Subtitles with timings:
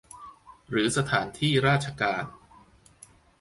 [0.69, 2.25] หรือสถานที่ราชการ